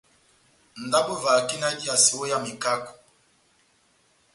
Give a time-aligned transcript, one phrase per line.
[0.85, 2.93] Ndabo evahakandi náh ediyase ó hé ya mekako.